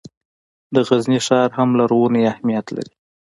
[0.73, 2.93] د غزني ښار هم لرغونی اهمیت لري.